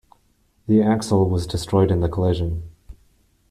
[0.65, 2.63] The axle was destroyed in the collision.